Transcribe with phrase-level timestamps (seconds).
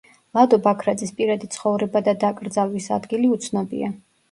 [0.35, 3.95] ლადო ბაქრაძის პირადი ცხოვრება და დაკრძალვის ადგილი უცნობია.